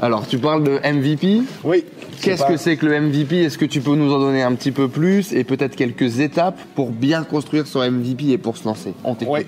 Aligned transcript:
Alors, 0.00 0.26
tu 0.26 0.38
parles 0.38 0.64
de 0.64 0.78
MVP 0.78 1.42
Oui. 1.62 1.84
Qu'est-ce 2.20 2.44
que 2.44 2.56
c'est 2.56 2.76
que 2.76 2.86
le 2.86 3.00
MVP 3.00 3.42
Est-ce 3.42 3.58
que 3.58 3.64
tu 3.64 3.80
peux 3.80 3.94
nous 3.94 4.12
en 4.12 4.18
donner 4.18 4.42
un 4.42 4.54
petit 4.54 4.72
peu 4.72 4.88
plus 4.88 5.32
et 5.32 5.44
peut-être 5.44 5.76
quelques 5.76 6.20
étapes 6.20 6.58
pour 6.74 6.90
bien 6.90 7.22
construire 7.22 7.66
son 7.66 7.80
MVP 7.80 8.30
et 8.30 8.38
pour 8.38 8.56
se 8.56 8.64
lancer 8.64 8.94
On 9.04 9.14
t'écoute. 9.14 9.34
Oui. 9.34 9.46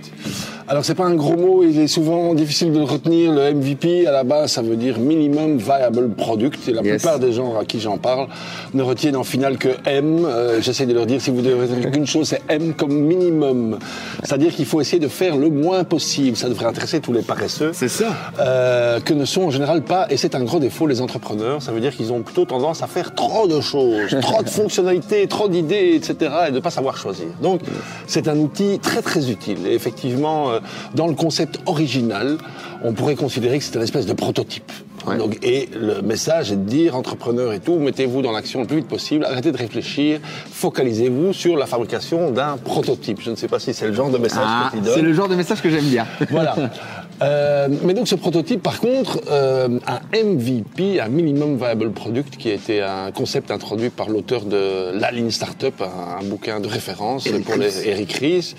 Alors 0.68 0.84
c'est 0.84 0.96
pas 0.96 1.04
un 1.04 1.14
gros 1.14 1.36
mot, 1.36 1.62
il 1.62 1.78
est 1.78 1.86
souvent 1.86 2.34
difficile 2.34 2.72
de 2.72 2.78
le 2.78 2.84
retenir. 2.84 3.30
Le 3.32 3.54
MVP 3.54 4.04
à 4.06 4.10
la 4.10 4.24
base 4.24 4.50
ça 4.52 4.62
veut 4.62 4.74
dire 4.74 4.98
minimum 4.98 5.58
viable 5.58 6.10
product 6.10 6.68
et 6.68 6.72
la 6.72 6.82
Yes. 6.82 7.02
plupart 7.02 7.20
des 7.20 7.32
gens 7.32 7.56
à 7.56 7.64
qui 7.64 7.78
j'en 7.78 7.98
parle 7.98 8.26
ne 8.74 8.82
retiennent 8.82 9.14
en 9.14 9.22
final 9.22 9.58
que 9.58 9.68
M. 9.84 10.24
Euh, 10.24 10.60
J'essaie 10.60 10.86
de 10.86 10.92
leur 10.92 11.06
dire 11.06 11.20
si 11.20 11.30
vous 11.30 11.40
devez 11.40 11.54
retenir 11.62 11.90
qu'une 11.92 12.06
chose 12.06 12.28
c'est 12.28 12.42
M 12.48 12.74
comme 12.74 12.92
minimum. 12.92 13.78
C'est-à-dire 14.24 14.52
qu'il 14.52 14.66
faut 14.66 14.80
essayer 14.80 14.98
de 14.98 15.06
faire 15.06 15.36
le 15.36 15.50
moins 15.50 15.84
possible. 15.84 16.36
Ça 16.36 16.48
devrait 16.48 16.66
intéresser 16.66 16.98
tous 17.00 17.12
les 17.12 17.22
paresseux. 17.22 17.70
C'est 17.72 17.88
ça. 17.88 18.06
euh, 18.40 18.98
que 19.00 19.14
ne 19.14 19.24
sont 19.24 19.42
en 19.42 19.50
général 19.50 19.82
pas, 19.82 20.06
et 20.10 20.16
c'est 20.16 20.34
un 20.34 20.42
gros 20.42 20.58
défaut, 20.58 20.86
les 20.88 21.00
entrepreneurs. 21.00 21.62
Ça 21.62 21.70
veut 21.70 21.80
dire 21.80 21.94
qu'ils 21.94 22.12
ont 22.12 22.22
plutôt 22.22 22.44
tendance 22.44 22.82
à 22.82 22.88
faire 22.88 23.14
trop 23.14 23.46
de 23.46 23.60
choses, 23.60 24.16
trop 24.20 24.42
de 24.42 24.48
fonctionnalités, 24.48 25.26
trop 25.28 25.48
d'idées, 25.48 25.92
etc., 25.94 26.32
et 26.48 26.50
de 26.50 26.58
pas 26.58 26.70
savoir 26.70 26.96
choisir. 26.96 27.26
Donc, 27.40 27.60
c'est 28.08 28.26
un 28.26 28.36
outil 28.38 28.80
très 28.80 29.02
très 29.02 29.30
utile. 29.30 29.58
Et 29.66 29.74
effectivement, 29.74 30.50
euh, 30.56 30.60
dans 30.94 31.06
le 31.06 31.14
concept 31.14 31.60
original, 31.66 32.38
on 32.82 32.92
pourrait 32.92 33.14
considérer 33.16 33.58
que 33.58 33.64
c'est 33.64 33.74
une 33.76 33.82
espèce 33.82 34.06
de 34.06 34.12
prototype. 34.12 34.70
Ouais. 35.06 35.18
Donc, 35.18 35.38
et 35.44 35.68
le 35.80 36.02
message 36.02 36.50
est 36.50 36.56
de 36.56 36.68
dire, 36.68 36.96
entrepreneurs 36.96 37.52
et 37.52 37.60
tout, 37.60 37.78
mettez-vous 37.78 38.22
dans 38.22 38.32
l'action 38.32 38.60
le 38.62 38.66
plus 38.66 38.78
vite 38.78 38.88
possible, 38.88 39.24
arrêtez 39.24 39.52
de 39.52 39.56
réfléchir, 39.56 40.18
focalisez-vous 40.50 41.32
sur 41.32 41.56
la 41.56 41.66
fabrication 41.66 42.32
d'un 42.32 42.56
prototype. 42.56 43.20
Je 43.22 43.30
ne 43.30 43.36
sais 43.36 43.46
pas 43.46 43.60
si 43.60 43.72
c'est 43.72 43.86
le 43.86 43.92
genre 43.94 44.10
de 44.10 44.18
message 44.18 44.42
Ah, 44.44 44.68
que 44.72 44.76
tu 44.78 44.82
donnes. 44.82 44.94
c'est 44.94 45.02
le 45.02 45.12
genre 45.12 45.28
de 45.28 45.36
message 45.36 45.62
que 45.62 45.70
j'aime 45.70 45.84
bien. 45.84 46.06
Voilà. 46.30 46.56
Euh, 47.22 47.68
mais 47.82 47.94
donc 47.94 48.08
ce 48.08 48.14
prototype, 48.14 48.62
par 48.62 48.80
contre, 48.80 49.20
euh, 49.30 49.78
un 49.86 50.00
MVP, 50.12 51.00
un 51.00 51.08
minimum 51.08 51.56
viable 51.56 51.90
product, 51.92 52.36
qui 52.36 52.50
a 52.50 52.54
été 52.54 52.82
un 52.82 53.10
concept 53.12 53.50
introduit 53.50 53.90
par 53.90 54.08
l'auteur 54.08 54.44
de 54.44 54.92
La 54.98 55.10
Ligne 55.10 55.30
Startup, 55.30 55.74
un, 55.80 56.20
un 56.20 56.24
bouquin 56.24 56.60
de 56.60 56.68
référence 56.68 57.26
Eric 57.26 57.44
pour 57.44 57.56
les. 57.56 57.88
Eric 57.88 58.12
Ries. 58.12 58.54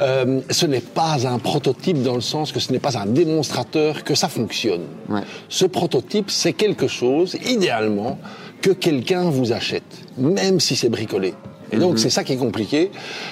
Euh, 0.00 0.40
ce 0.50 0.66
n'est 0.66 0.80
pas 0.80 1.26
un 1.26 1.38
prototype 1.38 2.02
dans 2.02 2.14
le 2.14 2.20
sens 2.20 2.52
que 2.52 2.60
ce 2.60 2.72
n'est 2.72 2.78
pas 2.78 2.98
un 2.98 3.06
démonstrateur 3.06 4.04
que 4.04 4.14
ça 4.14 4.28
fonctionne. 4.28 4.82
Ouais. 5.08 5.22
Ce 5.48 5.64
prototype, 5.64 6.30
c'est 6.30 6.52
quelque 6.52 6.86
chose, 6.86 7.36
idéalement, 7.46 8.18
que 8.62 8.70
quelqu'un 8.70 9.30
vous 9.30 9.52
achète, 9.52 9.84
même 10.18 10.60
si 10.60 10.76
c'est 10.76 10.88
bricolé. 10.88 11.34
Et 11.72 11.76
donc, 11.78 11.98
c'est 11.98 12.10
ça 12.10 12.24
qui 12.24 12.32
est 12.32 12.36
compliqué. 12.36 12.90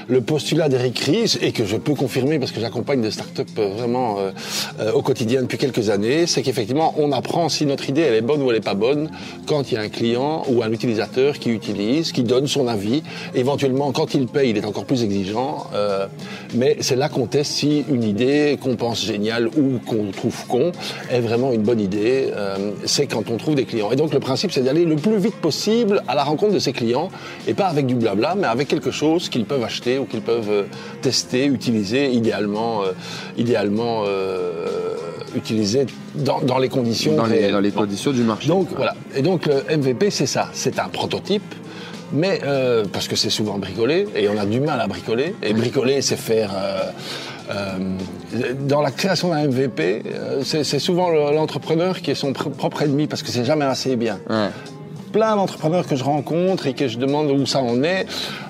Le 0.08 0.20
postulat 0.20 0.68
d'Eric 0.68 0.98
Ries, 1.00 1.38
et 1.40 1.52
que 1.52 1.64
je 1.64 1.76
peux 1.76 1.94
confirmer 1.94 2.38
parce 2.38 2.52
que 2.52 2.60
j'accompagne 2.60 3.00
des 3.00 3.10
startups 3.10 3.42
euh, 3.58 3.68
vraiment 3.68 4.18
euh, 4.18 4.30
euh, 4.80 4.92
au 4.92 5.02
quotidien 5.02 5.42
depuis 5.42 5.58
quelques 5.58 5.90
années, 5.90 6.26
c'est 6.26 6.42
qu'effectivement, 6.42 6.94
on 6.98 7.12
apprend 7.12 7.48
si 7.48 7.66
notre 7.66 7.88
idée, 7.88 8.02
elle 8.02 8.14
est 8.14 8.20
bonne 8.22 8.42
ou 8.42 8.50
elle 8.50 8.56
est 8.56 8.64
pas 8.64 8.74
bonne 8.74 9.10
quand 9.46 9.70
il 9.70 9.74
y 9.74 9.76
a 9.76 9.80
un 9.80 9.88
client 9.88 10.44
ou 10.48 10.62
un 10.62 10.72
utilisateur 10.72 11.38
qui 11.38 11.50
utilise, 11.50 12.12
qui 12.12 12.22
donne 12.22 12.46
son 12.46 12.66
avis. 12.66 13.02
Éventuellement, 13.34 13.92
quand 13.92 14.14
il 14.14 14.26
paye, 14.26 14.50
il 14.50 14.56
est 14.56 14.64
encore 14.64 14.84
plus 14.84 15.02
exigeant. 15.04 15.66
euh, 15.74 16.06
mais 16.54 16.76
c'est 16.80 16.96
là 16.96 17.08
qu'on 17.08 17.26
teste 17.26 17.52
si 17.52 17.84
une 17.88 18.04
idée 18.04 18.58
qu'on 18.62 18.76
pense 18.76 19.04
géniale 19.04 19.48
ou 19.48 19.78
qu'on 19.86 20.10
trouve 20.10 20.46
con 20.46 20.72
est 21.10 21.20
vraiment 21.20 21.52
une 21.52 21.62
bonne 21.62 21.80
idée. 21.80 22.30
c'est 22.84 23.06
quand 23.06 23.30
on 23.30 23.36
trouve 23.36 23.54
des 23.54 23.64
clients. 23.64 23.90
Et 23.90 23.96
donc, 23.96 24.12
le 24.12 24.20
principe, 24.20 24.52
c'est 24.52 24.62
d'aller 24.62 24.84
le 24.84 24.96
plus 24.96 25.18
vite 25.18 25.36
possible 25.36 26.02
à 26.08 26.14
la 26.14 26.24
rencontre 26.24 26.52
de 26.52 26.58
ses 26.58 26.72
clients 26.72 27.08
et 27.46 27.54
pas 27.54 27.66
avec 27.66 27.86
du 27.86 27.94
blabla, 27.94 28.23
mais 28.34 28.46
avec 28.46 28.68
quelque 28.68 28.90
chose 28.90 29.28
qu'ils 29.28 29.44
peuvent 29.44 29.62
acheter 29.62 29.98
ou 29.98 30.06
qu'ils 30.06 30.22
peuvent 30.22 30.50
euh, 30.50 30.62
tester, 31.02 31.44
utiliser, 31.46 32.10
idéalement, 32.10 32.82
euh, 32.82 32.92
idéalement 33.36 34.04
euh, 34.06 34.94
utiliser 35.36 35.84
dans, 36.14 36.40
dans 36.40 36.58
les 36.58 36.68
conditions 36.70 37.14
Dans 37.16 37.26
les, 37.26 37.50
dans 37.50 37.60
conditions 37.70 38.12
du 38.12 38.22
marché. 38.22 38.48
Donc 38.48 38.68
voilà. 38.76 38.94
Et 39.14 39.20
donc 39.22 39.46
le 39.46 39.76
MVP, 39.76 40.10
c'est 40.10 40.26
ça. 40.26 40.48
C'est 40.54 40.78
un 40.78 40.88
prototype. 40.88 41.54
Mais 42.12 42.40
euh, 42.44 42.84
parce 42.92 43.08
que 43.08 43.16
c'est 43.16 43.30
souvent 43.30 43.58
bricolé 43.58 44.06
et 44.14 44.28
on 44.28 44.38
a 44.38 44.46
du 44.46 44.60
mal 44.60 44.80
à 44.80 44.86
bricoler. 44.86 45.34
Et 45.42 45.52
bricoler, 45.52 46.00
c'est 46.00 46.16
faire. 46.16 46.52
euh, 46.54 46.90
dans 48.60 48.80
la 48.80 48.90
création 48.90 49.28
d'un 49.30 49.46
MVP, 49.48 50.02
euh, 50.06 50.42
c'est 50.44 50.78
souvent 50.78 51.10
le- 51.10 51.34
l'entrepreneur 51.34 52.00
qui 52.00 52.10
est 52.10 52.14
son 52.14 52.32
pr- 52.32 52.50
propre 52.50 52.82
ennemi 52.82 53.06
parce 53.06 53.22
que 53.22 53.30
c'est 53.30 53.44
jamais 53.44 53.64
assez 53.66 53.96
bien 53.96 54.18
Ouais. 54.30 54.48
Plein 55.14 55.36
d'entrepreneurs 55.36 55.86
que 55.86 55.94
je 55.94 56.02
rencontre 56.02 56.66
et 56.66 56.74
que 56.74 56.88
je 56.88 56.98
demande 56.98 57.30
où 57.30 57.46
ça 57.46 57.60
en 57.60 57.84
est. 57.84 58.04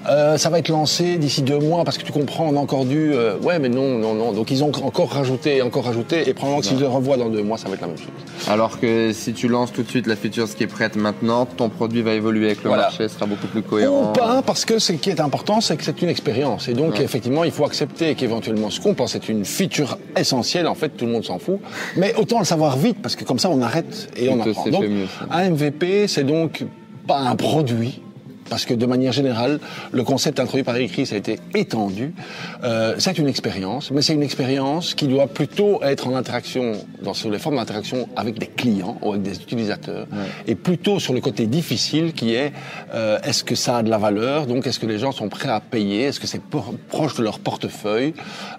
Euh, 0.08 0.38
ça 0.38 0.48
va 0.48 0.58
être 0.60 0.70
lancé 0.70 1.18
d'ici 1.18 1.42
deux 1.42 1.58
mois 1.58 1.84
parce 1.84 1.98
que 1.98 2.04
tu 2.04 2.10
comprends, 2.12 2.46
on 2.48 2.56
a 2.56 2.58
encore 2.58 2.86
dû. 2.86 3.12
euh, 3.12 3.36
ouais, 3.42 3.58
mais 3.58 3.68
non, 3.68 3.98
non, 3.98 4.14
non. 4.14 4.32
Donc 4.32 4.50
ils 4.50 4.64
ont 4.64 4.72
encore 4.82 5.10
rajouté, 5.10 5.60
encore 5.60 5.84
rajouté, 5.84 6.26
et 6.26 6.32
probablement 6.32 6.60
que 6.62 6.66
s'ils 6.66 6.80
le 6.80 6.86
revoient 6.88 7.18
dans 7.18 7.28
deux 7.28 7.42
mois, 7.42 7.58
ça 7.58 7.68
va 7.68 7.74
être 7.74 7.82
la 7.82 7.88
même 7.88 7.98
chose. 7.98 8.08
Alors 8.48 8.80
que 8.80 9.12
si 9.12 9.34
tu 9.34 9.46
lances 9.48 9.72
tout 9.74 9.82
de 9.82 9.88
suite 9.90 10.06
la 10.06 10.16
feature 10.16 10.48
ce 10.48 10.56
qui 10.56 10.62
est 10.62 10.66
prête 10.68 10.96
maintenant, 10.96 11.44
ton 11.44 11.68
produit 11.68 12.00
va 12.00 12.14
évoluer 12.14 12.46
avec 12.46 12.62
le 12.62 12.68
Voilà. 12.70 12.84
marché, 12.84 13.08
sera 13.08 13.26
beaucoup 13.26 13.46
plus 13.46 13.60
cohérent. 13.62 14.10
Ou 14.10 14.12
pas, 14.14 14.40
parce 14.40 14.64
que 14.64 14.78
ce 14.78 14.92
qui 14.94 15.10
est 15.10 15.20
important, 15.20 15.60
c'est 15.60 15.76
que 15.76 15.84
c'est 15.84 16.00
une 16.00 16.08
expérience. 16.08 16.68
Et 16.68 16.72
donc, 16.72 16.94
Ouais. 16.94 17.02
effectivement, 17.02 17.44
il 17.44 17.50
faut 17.52 17.66
accepter 17.66 18.14
qu'éventuellement, 18.14 18.70
ce 18.70 18.80
qu'on 18.80 18.94
pense 18.94 19.14
être 19.14 19.28
une 19.28 19.44
feature 19.44 19.98
essentielle, 20.16 20.66
en 20.66 20.74
fait, 20.74 20.88
tout 20.90 21.04
le 21.04 21.12
monde 21.12 21.24
s'en 21.26 21.38
fout. 21.38 21.58
Mais 21.96 22.14
autant 22.16 22.38
le 22.38 22.46
savoir 22.46 22.78
vite, 22.78 22.96
parce 23.02 23.16
que 23.16 23.24
comme 23.24 23.38
ça, 23.38 23.50
on 23.50 23.60
arrête 23.60 24.08
et 24.16 24.30
on 24.30 24.38
Tout 24.38 24.48
apprend. 24.50 24.70
Donc, 24.70 24.82
mieux, 24.84 25.06
un 25.30 25.50
MVP, 25.50 26.08
c'est 26.08 26.24
donc 26.24 26.53
pas 27.06 27.18
un 27.18 27.36
produit. 27.36 28.03
Parce 28.50 28.64
que 28.64 28.74
de 28.74 28.86
manière 28.86 29.12
générale, 29.12 29.60
le 29.92 30.02
concept 30.04 30.40
introduit 30.40 30.64
par 30.64 30.76
Eric 30.76 30.92
Ries 30.92 31.08
a 31.12 31.16
été 31.16 31.38
étendu. 31.54 32.14
Euh, 32.62 32.94
c'est 32.98 33.18
une 33.18 33.28
expérience, 33.28 33.90
mais 33.90 34.02
c'est 34.02 34.14
une 34.14 34.22
expérience 34.22 34.94
qui 34.94 35.08
doit 35.08 35.26
plutôt 35.26 35.82
être 35.82 36.08
en 36.08 36.14
interaction, 36.14 36.72
dans 37.02 37.14
sur 37.14 37.30
les 37.30 37.38
formes 37.38 37.56
d'interaction 37.56 38.08
avec 38.16 38.38
des 38.38 38.46
clients 38.46 38.98
ou 39.02 39.10
avec 39.10 39.22
des 39.22 39.36
utilisateurs, 39.36 40.06
et 40.46 40.54
plutôt 40.54 40.98
sur 40.98 41.14
le 41.14 41.20
côté 41.20 41.46
difficile 41.46 42.12
qui 42.12 42.34
est 42.34 42.52
euh, 42.94 43.18
est-ce 43.22 43.44
que 43.44 43.54
ça 43.54 43.78
a 43.78 43.82
de 43.82 43.90
la 43.90 43.98
valeur, 43.98 44.46
donc 44.46 44.66
est-ce 44.66 44.78
que 44.78 44.86
les 44.86 44.98
gens 44.98 45.12
sont 45.12 45.28
prêts 45.28 45.48
à 45.48 45.60
payer, 45.60 46.04
est-ce 46.04 46.20
que 46.20 46.26
c'est 46.26 46.42
proche 46.88 47.14
de 47.16 47.22
leur 47.22 47.38
portefeuille? 47.38 48.14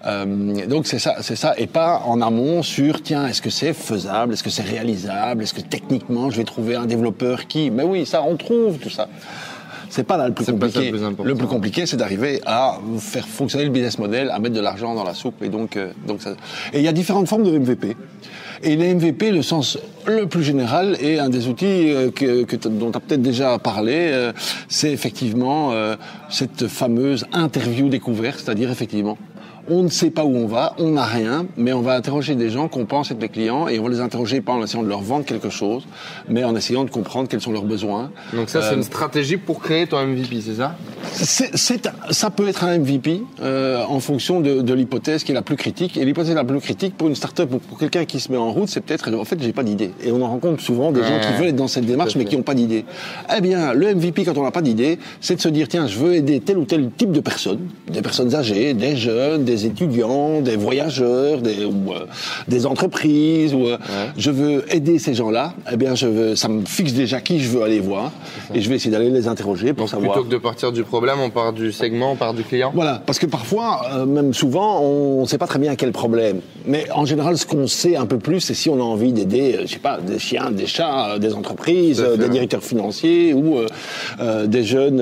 Euh, 0.05 0.65
donc 0.67 0.87
c'est 0.87 0.99
ça, 0.99 1.17
c'est 1.21 1.35
ça, 1.35 1.53
et 1.57 1.67
pas 1.67 2.01
en 2.05 2.21
amont 2.21 2.63
sur 2.63 3.01
tiens 3.01 3.27
est-ce 3.27 3.41
que 3.41 3.49
c'est 3.49 3.73
faisable, 3.73 4.33
est-ce 4.33 4.43
que 4.43 4.49
c'est 4.49 4.63
réalisable, 4.63 5.43
est-ce 5.43 5.53
que 5.53 5.61
techniquement 5.61 6.29
je 6.29 6.37
vais 6.37 6.43
trouver 6.43 6.75
un 6.75 6.85
développeur 6.85 7.47
qui, 7.47 7.69
mais 7.69 7.83
oui 7.83 8.05
ça 8.05 8.23
on 8.23 8.35
trouve 8.35 8.77
tout 8.77 8.89
ça. 8.89 9.07
C'est 9.95 10.03
pas 10.03 10.17
là 10.17 10.27
le 10.27 10.33
plus 10.33 10.45
compliqué. 10.45 10.91
le 10.91 10.91
plus 10.91 11.03
important. 11.05 11.23
le 11.23 11.35
plus 11.35 11.47
compliqué, 11.47 11.85
c'est 11.85 11.95
d'arriver 11.95 12.41
à 12.45 12.79
faire 12.99 13.25
fonctionner 13.25 13.63
le 13.63 13.71
business 13.71 13.97
model, 13.97 14.29
à 14.29 14.39
mettre 14.39 14.53
de 14.53 14.59
l'argent 14.59 14.93
dans 14.93 15.05
la 15.05 15.13
soupe. 15.13 15.41
Et 15.41 15.47
donc, 15.47 15.77
euh, 15.77 15.93
donc 16.05 16.21
ça... 16.21 16.31
Et 16.73 16.79
il 16.79 16.83
y 16.83 16.89
a 16.89 16.91
différentes 16.91 17.29
formes 17.29 17.43
de 17.43 17.57
MVP. 17.57 17.95
Et 18.61 18.75
les 18.75 18.93
MVP, 18.93 19.31
le 19.31 19.41
sens 19.41 19.77
le 20.07 20.27
plus 20.27 20.43
général, 20.43 20.97
et 21.01 21.19
un 21.19 21.29
des 21.29 21.47
outils 21.47 21.65
euh, 21.91 22.11
que, 22.11 22.43
que 22.43 22.55
t- 22.55 22.69
dont 22.69 22.91
tu 22.91 22.97
as 22.97 22.99
peut-être 22.99 23.21
déjà 23.21 23.57
parlé, 23.59 23.93
euh, 24.11 24.31
c'est 24.69 24.91
effectivement 24.91 25.71
euh, 25.73 25.95
cette 26.29 26.67
fameuse 26.67 27.25
interview 27.33 27.89
découverte, 27.89 28.39
c'est-à-dire 28.43 28.69
effectivement, 28.71 29.17
on 29.67 29.81
ne 29.81 29.89
sait 29.89 30.11
pas 30.11 30.23
où 30.23 30.35
on 30.35 30.45
va, 30.45 30.75
on 30.77 30.91
n'a 30.91 31.05
rien, 31.05 31.47
mais 31.57 31.73
on 31.73 31.81
va 31.81 31.95
interroger 31.95 32.35
des 32.35 32.51
gens 32.51 32.67
qu'on 32.67 32.85
pense 32.85 33.09
être 33.09 33.17
des 33.17 33.29
clients 33.29 33.67
et 33.67 33.79
on 33.79 33.83
va 33.85 33.89
les 33.89 33.99
interroger 33.99 34.39
pas 34.39 34.51
en 34.53 34.61
essayant 34.63 34.83
de 34.83 34.87
leur 34.89 35.01
vendre 35.01 35.25
quelque 35.25 35.49
chose, 35.49 35.87
mais 36.29 36.43
en 36.43 36.55
essayant 36.55 36.83
de 36.83 36.91
comprendre 36.91 37.27
quels 37.27 37.41
sont 37.41 37.51
leurs 37.51 37.63
besoins. 37.63 38.11
Donc 38.31 38.49
ça, 38.51 38.61
c'est 38.61 38.75
une 38.75 38.83
stratégie 38.83 39.37
pour 39.37 39.59
créer 39.61 39.87
ton 39.87 40.05
MVP, 40.05 40.39
c'est 40.41 40.53
ça? 40.53 40.75
C'est, 41.13 41.55
ça 42.11 42.29
peut 42.29 42.47
être 42.47 42.63
un 42.63 42.77
MVP 42.77 43.23
euh, 43.41 43.83
en 43.87 43.99
fonction 43.99 44.39
de, 44.39 44.61
de 44.61 44.73
l'hypothèse 44.75 45.23
qui 45.23 45.31
est 45.31 45.35
la 45.35 45.41
plus 45.41 45.55
critique. 45.55 45.97
Et 45.97 46.05
l'hypothèse 46.05 46.35
la 46.35 46.43
plus 46.43 46.59
critique 46.59 46.95
pour 46.95 47.07
une 47.07 47.15
start-up 47.15 47.51
ou 47.51 47.57
pour 47.57 47.79
quelqu'un 47.79 48.05
qui 48.05 48.19
se 48.19 48.31
met 48.31 48.37
en 48.37 48.51
route, 48.51 48.69
c'est 48.69 48.81
peut-être 48.81 49.11
en 49.15 49.25
fait 49.25 49.41
j'ai 49.41 49.51
pas 49.53 49.63
d'idée. 49.63 49.89
Et 50.03 50.11
on 50.11 50.21
en 50.21 50.29
rencontre 50.29 50.61
souvent 50.61 50.91
des 50.91 51.01
gens 51.01 51.19
qui 51.19 51.33
veulent 51.39 51.49
être 51.49 51.55
dans 51.55 51.67
cette 51.67 51.85
démarche 51.85 52.15
mais 52.15 52.25
qui 52.25 52.35
n'ont 52.35 52.43
pas 52.43 52.53
d'idée. 52.53 52.85
Eh 53.35 53.41
bien, 53.41 53.73
le 53.73 53.95
MVP 53.95 54.23
quand 54.23 54.37
on 54.37 54.43
n'a 54.43 54.51
pas 54.51 54.61
d'idée, 54.61 54.99
c'est 55.21 55.35
de 55.35 55.41
se 55.41 55.49
dire 55.49 55.67
tiens, 55.67 55.87
je 55.87 55.97
veux 55.97 56.15
aider 56.15 56.39
tel 56.39 56.57
ou 56.57 56.65
tel 56.65 56.89
type 56.95 57.11
de 57.11 57.19
personnes, 57.19 57.67
des 57.91 58.01
personnes 58.01 58.35
âgées, 58.35 58.73
des 58.73 58.95
jeunes, 58.95 59.43
des 59.43 59.65
étudiants, 59.65 60.41
des 60.41 60.55
voyageurs, 60.55 61.41
des, 61.41 61.65
ou, 61.65 61.93
euh, 61.93 62.05
des 62.47 62.65
entreprises. 62.65 63.53
Ou, 63.53 63.67
euh, 63.67 63.77
Je 64.17 64.31
veux 64.31 64.63
aider 64.73 64.99
ces 64.99 65.13
gens-là. 65.13 65.53
Eh 65.71 65.77
bien, 65.77 65.95
je 65.95 66.07
veux, 66.07 66.35
ça 66.35 66.47
me 66.47 66.65
fixe 66.65 66.93
déjà 66.93 67.21
qui 67.21 67.39
je 67.39 67.49
veux 67.49 67.63
aller 67.63 67.79
voir 67.79 68.11
et 68.53 68.61
je 68.61 68.69
vais 68.69 68.75
essayer 68.75 68.91
d'aller 68.91 69.09
les 69.09 69.27
interroger 69.27 69.73
pour 69.73 69.89
savoir. 69.89 70.13
Plutôt 70.13 70.27
que 70.27 70.31
de 70.31 70.37
partir 70.37 70.71
du 70.71 70.83
problème, 70.83 71.19
on 71.19 71.29
part 71.29 71.53
du 71.53 71.71
segment, 71.71 72.11
on 72.11 72.15
part 72.15 72.33
du 72.33 72.43
client. 72.43 72.71
Voilà, 72.73 73.01
parce 73.05 73.19
que 73.19 73.25
parfois, 73.25 73.81
euh, 73.93 74.05
même 74.05 74.33
souvent, 74.33 74.81
on 74.81 75.21
ne 75.21 75.25
sait 75.27 75.37
pas 75.37 75.47
très 75.47 75.59
bien 75.59 75.75
quel 75.75 75.91
problème. 75.91 76.41
Mais 76.65 76.85
en 76.91 77.05
général, 77.05 77.37
ce 77.37 77.45
qu'on 77.45 77.67
sait 77.67 77.95
un 77.95 78.05
peu 78.05 78.17
plus, 78.17 78.41
c'est 78.41 78.53
si 78.53 78.69
on 78.69 78.75
a 78.75 78.83
envie 78.83 79.13
d'aider, 79.13 79.65
pas, 79.85 79.99
des 79.99 80.19
chiens, 80.19 80.49
des 80.51 80.65
chats, 80.65 81.19
des 81.19 81.33
entreprises, 81.33 82.03
des 82.23 82.29
directeurs 82.29 82.63
financiers 82.63 83.33
ou 83.33 83.59
des 84.55 84.63
jeunes, 84.63 85.01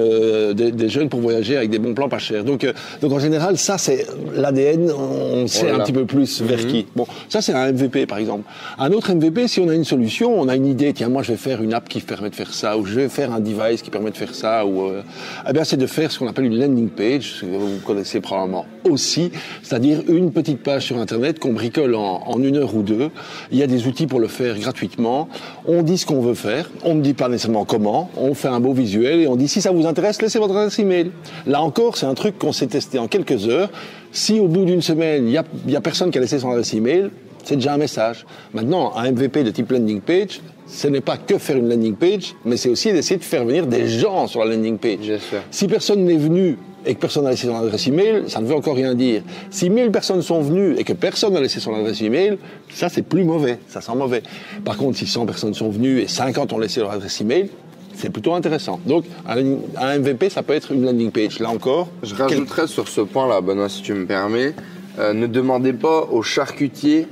des, 0.53 0.89
jeunes 0.89 1.09
pour 1.09 1.21
voyager 1.21 1.55
avec 1.57 1.69
des 1.69 1.79
bons 1.79 1.93
plans 1.93 2.09
pas 2.09 2.19
chers. 2.19 2.43
Donc, 2.43 2.67
donc 3.01 3.11
en 3.11 3.19
général, 3.19 3.57
ça 3.57 3.77
c'est 3.77 4.05
l'ADN. 4.35 4.91
On 4.91 5.47
sait 5.47 5.71
un 5.71 5.79
petit 5.79 5.93
peu 5.93 6.05
plus 6.05 6.41
vers 6.41 6.59
mhm. 6.59 6.67
qui. 6.67 6.85
Bon, 6.95 7.05
ça 7.29 7.41
c'est 7.41 7.53
un 7.53 7.71
MVP 7.71 8.05
par 8.05 8.17
exemple. 8.17 8.43
Un 8.77 8.91
autre 8.91 9.13
MVP, 9.13 9.47
si 9.47 9.59
on 9.59 9.69
a 9.69 9.75
une 9.75 9.85
solution, 9.85 10.39
on 10.39 10.47
a 10.47 10.55
une 10.55 10.67
idée. 10.67 10.93
Tiens, 10.93 11.09
moi 11.09 11.23
je 11.23 11.31
vais 11.31 11.37
faire 11.37 11.61
une 11.61 11.73
app 11.73 11.87
qui 11.87 12.01
permet 12.01 12.29
de 12.29 12.35
faire 12.35 12.53
ça, 12.53 12.77
ou 12.77 12.85
je 12.85 12.95
vais 12.95 13.09
faire 13.09 13.31
un 13.31 13.39
device 13.39 13.81
qui 13.81 13.89
permet 13.89 14.11
de 14.11 14.17
faire 14.17 14.35
ça, 14.35 14.65
ou 14.65 14.87
euh, 14.87 15.01
eh 15.47 15.53
bien 15.53 15.63
c'est 15.63 15.77
de 15.77 15.87
faire 15.87 16.11
ce 16.11 16.19
qu'on 16.19 16.27
appelle 16.27 16.45
une 16.45 16.59
landing 16.59 16.89
page, 16.89 17.37
que 17.41 17.45
vous 17.45 17.79
connaissez 17.85 18.19
probablement 18.19 18.65
aussi, 18.89 19.31
c'est-à-dire 19.61 20.01
une 20.07 20.31
petite 20.31 20.61
page 20.61 20.85
sur 20.85 20.97
Internet 20.97 21.39
qu'on 21.39 21.53
bricole 21.53 21.95
en, 21.95 22.23
en, 22.25 22.41
une 22.41 22.57
heure 22.57 22.75
ou 22.75 22.83
deux. 22.83 23.09
Il 23.51 23.57
y 23.57 23.63
a 23.63 23.67
des 23.67 23.87
outils 23.87 24.07
pour 24.07 24.19
le 24.19 24.27
faire 24.27 24.55
gratuitement. 24.73 25.29
On 25.67 25.83
dit 25.83 25.99
ce 25.99 26.05
qu'on 26.05 26.21
veut 26.21 26.33
faire, 26.33 26.69
on 26.83 26.95
ne 26.95 27.01
dit 27.01 27.13
pas 27.13 27.29
nécessairement 27.29 27.63
comment, 27.63 28.09
on 28.17 28.33
fait 28.33 28.47
un 28.47 28.59
beau 28.59 28.73
visuel 28.73 29.21
et 29.21 29.27
on 29.27 29.35
dit 29.35 29.47
si 29.47 29.61
ça 29.61 29.71
vous 29.71 29.85
intéresse, 29.85 30.21
laissez 30.21 30.39
votre 30.39 30.55
adresse 30.55 30.79
email. 30.79 31.11
Là 31.45 31.61
encore, 31.61 31.95
c'est 31.95 32.07
un 32.07 32.15
truc 32.15 32.39
qu'on 32.39 32.51
s'est 32.51 32.67
testé 32.67 32.97
en 32.97 33.07
quelques 33.07 33.47
heures. 33.47 33.69
Si 34.11 34.39
au 34.39 34.47
bout 34.47 34.65
d'une 34.65 34.81
semaine, 34.81 35.25
il 35.25 35.31
n'y 35.31 35.37
a, 35.37 35.43
y 35.67 35.75
a 35.75 35.81
personne 35.81 36.09
qui 36.09 36.17
a 36.17 36.21
laissé 36.21 36.39
son 36.39 36.49
adresse 36.49 36.73
email, 36.73 37.11
c'est 37.43 37.55
déjà 37.55 37.73
un 37.73 37.77
message. 37.77 38.25
Maintenant, 38.53 38.95
un 38.95 39.11
MVP 39.11 39.43
de 39.43 39.51
type 39.51 39.71
landing 39.71 40.01
page, 40.01 40.41
ce 40.65 40.87
n'est 40.87 41.01
pas 41.01 41.17
que 41.17 41.37
faire 41.37 41.57
une 41.57 41.69
landing 41.69 41.95
page, 41.95 42.33
mais 42.45 42.57
c'est 42.57 42.69
aussi 42.69 42.91
d'essayer 42.91 43.17
de 43.17 43.23
faire 43.23 43.45
venir 43.45 43.67
des 43.67 43.87
gens 43.87 44.27
sur 44.27 44.43
la 44.43 44.55
landing 44.55 44.79
page. 44.79 45.11
Si 45.51 45.67
personne 45.67 46.03
n'est 46.03 46.17
venu 46.17 46.57
et 46.85 46.95
que 46.95 46.99
personne 46.99 47.23
n'a 47.23 47.31
laissé 47.31 47.47
son 47.47 47.55
adresse 47.55 47.87
email, 47.87 48.23
ça 48.27 48.41
ne 48.41 48.47
veut 48.47 48.55
encore 48.55 48.75
rien 48.75 48.95
dire. 48.95 49.21
Si 49.49 49.69
1000 49.69 49.91
personnes 49.91 50.21
sont 50.21 50.41
venues 50.41 50.75
et 50.77 50.83
que 50.83 50.93
personne 50.93 51.33
n'a 51.33 51.41
laissé 51.41 51.59
son 51.59 51.73
adresse 51.73 52.01
email, 52.01 52.37
ça 52.69 52.89
c'est 52.89 53.01
plus 53.01 53.23
mauvais, 53.23 53.59
ça 53.67 53.81
sent 53.81 53.95
mauvais. 53.95 54.23
Par 54.63 54.77
contre, 54.77 54.97
si 54.97 55.05
100 55.05 55.25
personnes 55.25 55.53
sont 55.53 55.69
venues 55.69 55.99
et 55.99 56.07
50 56.07 56.53
ont 56.53 56.59
laissé 56.59 56.79
leur 56.79 56.91
adresse 56.91 57.21
email, 57.21 57.49
c'est 57.95 58.09
plutôt 58.09 58.33
intéressant. 58.33 58.79
Donc, 58.85 59.05
un, 59.27 59.99
MVP, 59.99 60.29
ça 60.29 60.43
peut 60.43 60.53
être 60.53 60.71
une 60.71 60.83
landing 60.83 61.11
page. 61.11 61.39
Là 61.39 61.49
encore. 61.49 61.89
Je 62.01 62.15
rajouterais 62.15 62.67
sur 62.67 62.87
ce 62.87 63.01
point-là, 63.01 63.41
Benoît, 63.41 63.69
si 63.69 63.81
tu 63.81 63.93
me 63.93 64.05
permets, 64.05 64.53
euh, 64.99 65.13
ne 65.13 65.27
demandez 65.27 65.73
pas 65.73 66.07
aux 66.11 66.23
charcutiers 66.23 67.07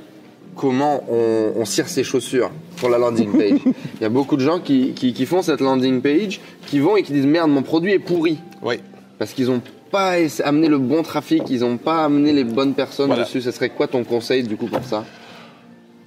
comment 0.56 1.04
on, 1.10 1.54
on, 1.56 1.66
cire 1.66 1.88
ses 1.88 2.04
chaussures 2.04 2.52
pour 2.78 2.90
la 2.90 2.98
landing 2.98 3.32
page. 3.32 3.60
Il 4.00 4.02
y 4.02 4.06
a 4.06 4.10
beaucoup 4.10 4.36
de 4.36 4.42
gens 4.42 4.60
qui, 4.60 4.94
qui, 4.94 5.26
font 5.26 5.42
cette 5.42 5.62
landing 5.62 6.02
page, 6.02 6.42
qui 6.68 6.80
vont 6.80 6.98
et 6.98 7.04
qui 7.04 7.14
disent 7.14 7.26
merde, 7.26 7.50
mon 7.50 7.62
produit 7.62 7.94
est 7.94 8.00
pourri. 8.00 8.38
Oui. 8.62 8.80
Parce 9.22 9.34
qu'ils 9.34 9.50
n'ont 9.50 9.62
pas 9.92 10.16
amené 10.44 10.68
le 10.68 10.80
bon 10.80 11.04
trafic, 11.04 11.44
ils 11.52 11.60
n'ont 11.60 11.78
pas 11.78 12.06
amené 12.06 12.34
les 12.34 12.44
bonnes 12.44 12.74
personnes 12.74 13.14
dessus. 13.16 13.40
Ce 13.40 13.52
serait 13.52 13.70
quoi 13.70 13.86
ton 13.86 14.04
conseil 14.04 14.42
du 14.42 14.58
coup 14.58 14.66
pour 14.66 14.84
ça? 14.84 15.06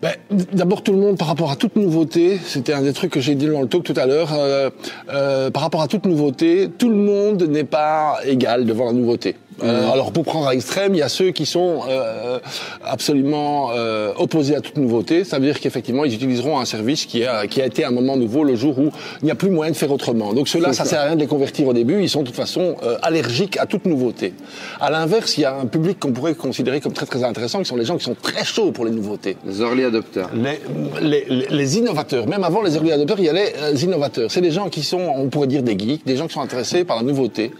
Ben, 0.02 0.14
D'abord, 0.52 0.82
tout 0.82 0.90
le 0.90 0.98
monde, 0.98 1.16
par 1.16 1.28
rapport 1.28 1.52
à 1.52 1.54
toute 1.54 1.76
nouveauté, 1.76 2.40
c'était 2.44 2.72
un 2.72 2.82
des 2.82 2.92
trucs 2.92 3.12
que 3.12 3.20
j'ai 3.20 3.36
dit 3.36 3.46
dans 3.46 3.60
le 3.60 3.68
talk 3.68 3.84
tout 3.84 3.94
à 3.96 4.06
l'heure, 4.06 4.32
euh, 4.34 4.68
euh, 5.10 5.48
par 5.52 5.62
rapport 5.62 5.80
à 5.80 5.86
toute 5.86 6.06
nouveauté, 6.06 6.68
tout 6.76 6.88
le 6.88 6.96
monde 6.96 7.44
n'est 7.44 7.62
pas 7.62 8.18
égal 8.26 8.66
devant 8.66 8.86
la 8.86 8.92
nouveauté. 8.94 9.36
Euh, 9.62 9.90
alors 9.90 10.12
pour 10.12 10.24
prendre 10.24 10.46
à 10.48 10.52
l'extrême, 10.52 10.94
il 10.94 10.98
y 10.98 11.02
a 11.02 11.08
ceux 11.08 11.30
qui 11.30 11.46
sont 11.46 11.82
euh, 11.88 12.38
absolument 12.84 13.70
euh, 13.72 14.12
opposés 14.16 14.56
à 14.56 14.60
toute 14.60 14.76
nouveauté. 14.76 15.24
Ça 15.24 15.38
veut 15.38 15.46
dire 15.46 15.60
qu'effectivement, 15.60 16.04
ils 16.04 16.14
utiliseront 16.14 16.58
un 16.58 16.64
service 16.64 17.06
qui 17.06 17.24
a, 17.24 17.46
qui 17.46 17.62
a 17.62 17.66
été 17.66 17.84
un 17.84 17.90
moment 17.90 18.16
nouveau 18.16 18.44
le 18.44 18.56
jour 18.56 18.78
où 18.78 18.90
il 19.22 19.24
n'y 19.24 19.30
a 19.30 19.34
plus 19.34 19.50
moyen 19.50 19.72
de 19.72 19.76
faire 19.76 19.92
autrement. 19.92 20.32
Donc 20.32 20.48
ceux-là, 20.48 20.72
ça, 20.72 20.84
sert 20.84 21.00
à 21.00 21.04
rien 21.04 21.14
de 21.14 21.20
les 21.20 21.26
convertir 21.26 21.66
au 21.68 21.72
début. 21.72 22.02
Ils 22.02 22.08
sont 22.08 22.22
de 22.22 22.26
toute 22.26 22.36
façon 22.36 22.76
allergiques 23.02 23.56
à 23.58 23.66
toute 23.66 23.84
nouveauté. 23.86 24.34
À 24.80 24.90
l'inverse, 24.90 25.38
il 25.38 25.42
y 25.42 25.44
a 25.44 25.54
un 25.54 25.66
public 25.66 26.00
qu'on 26.00 26.12
pourrait 26.12 26.34
considérer 26.34 26.80
comme 26.80 26.92
très 26.92 27.06
très 27.06 27.22
intéressant, 27.22 27.60
qui 27.60 27.66
sont 27.66 27.76
les 27.76 27.84
gens 27.84 27.96
qui 27.96 28.04
sont 28.04 28.16
très 28.20 28.44
chauds 28.44 28.72
pour 28.72 28.84
les 28.84 28.90
nouveautés. 28.90 29.36
Les 29.46 29.60
early 29.60 29.84
adopters. 29.84 30.30
Les, 30.34 30.60
les, 31.00 31.46
les 31.48 31.78
innovateurs. 31.78 32.26
Même 32.26 32.44
avant 32.44 32.62
les 32.62 32.74
early 32.74 32.92
adopters, 32.92 33.18
il 33.18 33.24
y 33.24 33.28
a 33.28 33.70
les 33.70 33.84
innovateurs. 33.84 34.30
C'est 34.30 34.40
des 34.40 34.50
gens 34.50 34.68
qui 34.68 34.82
sont, 34.82 35.12
on 35.16 35.28
pourrait 35.28 35.46
dire 35.46 35.62
des 35.62 35.78
geeks, 35.78 36.04
des 36.06 36.16
gens 36.16 36.26
qui 36.26 36.34
sont 36.34 36.40
intéressés 36.40 36.84
par 36.84 36.96
la 36.96 37.02
nouveauté. 37.02 37.52